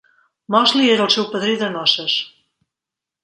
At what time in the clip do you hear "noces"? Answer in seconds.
1.75-2.17